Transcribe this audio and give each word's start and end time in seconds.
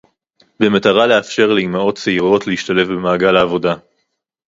במטרה 0.59 1.07
לאפשר 1.07 1.47
לאמהות 1.53 1.97
צעירות 1.97 2.47
להשתלב 2.47 2.87
במעגל 2.91 3.35
העבודה 3.35 3.75